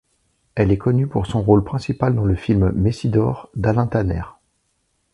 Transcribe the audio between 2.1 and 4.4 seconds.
dans le film Messidor d'Alain Tanner.